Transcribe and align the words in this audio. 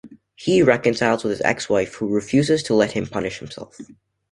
He 0.35 0.63
reconciles 0.63 1.23
with 1.23 1.29
his 1.29 1.41
ex-wife, 1.41 1.93
who 1.93 2.09
refuses 2.09 2.63
to 2.63 2.73
let 2.73 2.93
him 2.93 3.05
punish 3.05 3.37
himself. 3.37 3.77